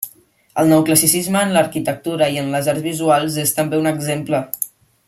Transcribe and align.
El 0.61 0.69
neoclassicisme 0.71 1.43
en 1.49 1.53
l'arquitectura 1.57 2.31
i 2.37 2.41
en 2.45 2.51
les 2.57 2.73
arts 2.75 2.87
visuals 2.89 3.39
és 3.47 3.55
també 3.61 3.85
un 3.85 3.93
exemple. 3.95 4.43